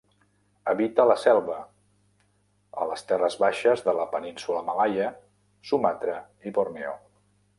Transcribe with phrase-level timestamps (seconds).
[0.71, 1.57] Habita la selva,
[2.85, 5.13] a les terres baixes de la península Malaia,
[5.73, 6.17] Sumatra
[6.51, 6.99] i Borneo.